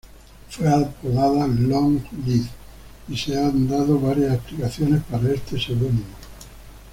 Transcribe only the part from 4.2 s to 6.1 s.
explicaciones para este seudónimo.